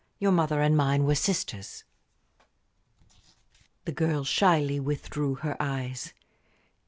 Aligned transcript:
Your 0.17 0.31
mother 0.31 0.61
and 0.61 0.75
mine 0.75 1.03
were 1.03 1.13
sisters." 1.13 1.83
The 3.85 3.91
girl 3.91 4.23
shyly 4.23 4.79
withdrew 4.79 5.35
her 5.35 5.55
eyes. 5.59 6.11